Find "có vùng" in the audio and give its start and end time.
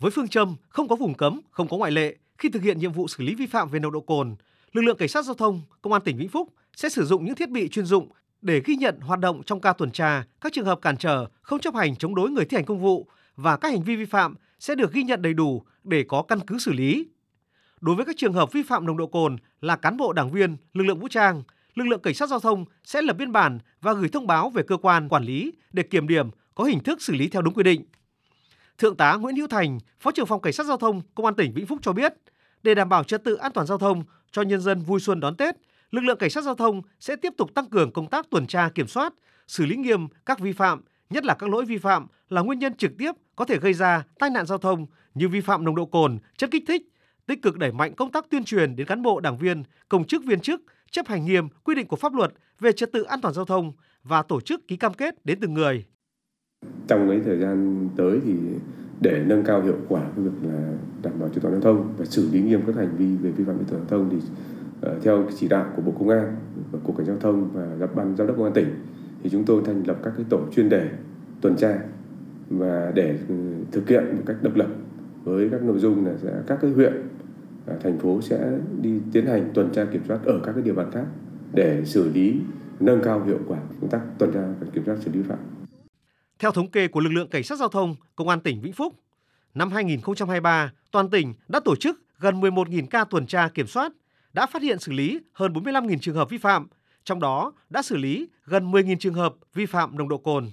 0.88-1.14